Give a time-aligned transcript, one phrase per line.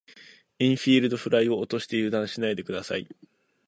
[0.57, 3.07] インフィールドフライを落として油断しないで下さい。